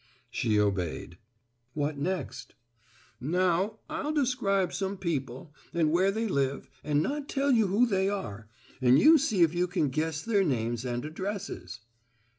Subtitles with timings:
[0.31, 1.19] She obeyed.
[1.75, 2.55] "What next?"
[3.19, 8.47] "Now, I'll describe some people and where they live and not tell who they are,
[8.81, 11.81] and you see if you can guess their names and addresses."